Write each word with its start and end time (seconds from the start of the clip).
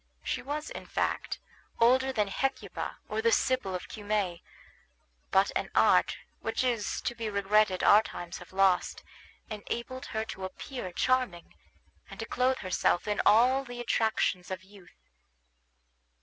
She 0.23 0.41
was, 0.41 0.71
in 0.71 0.87
fact, 0.87 1.37
older 1.79 2.11
than 2.11 2.27
Hecuba 2.27 2.97
or 3.07 3.21
the 3.21 3.31
Sibyl 3.31 3.75
of 3.75 3.87
Cumae; 3.87 4.41
but 5.29 5.51
an 5.55 5.69
art, 5.75 6.17
which 6.39 6.63
it 6.63 6.69
is 6.71 7.01
to 7.01 7.13
be 7.13 7.29
regretted 7.29 7.83
our 7.83 8.01
times 8.01 8.39
have 8.39 8.51
lost, 8.51 9.03
enabled 9.51 10.07
her 10.07 10.25
to 10.25 10.43
appear 10.45 10.91
charming, 10.91 11.53
and 12.09 12.19
to 12.19 12.25
clothe 12.25 12.57
herself 12.57 13.07
in 13.07 13.21
all 13.27 13.63
the 13.63 13.79
attractions 13.79 14.49
of 14.49 14.63
youth. 14.63 15.05